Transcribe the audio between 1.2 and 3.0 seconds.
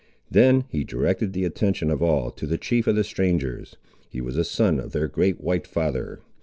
the attention of all to the chief of